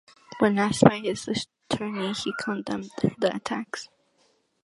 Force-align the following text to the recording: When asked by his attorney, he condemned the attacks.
When 0.39 0.57
asked 0.57 0.81
by 0.83 0.97
his 0.97 1.27
attorney, 1.27 2.13
he 2.13 2.33
condemned 2.39 2.89
the 3.19 3.35
attacks. 3.35 3.87